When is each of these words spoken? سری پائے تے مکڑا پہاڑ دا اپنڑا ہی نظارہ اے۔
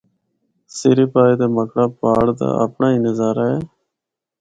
سری 0.77 1.05
پائے 1.13 1.33
تے 1.39 1.45
مکڑا 1.55 1.85
پہاڑ 1.99 2.25
دا 2.39 2.47
اپنڑا 2.63 2.87
ہی 2.91 2.97
نظارہ 3.05 3.43
اے۔ 3.51 3.57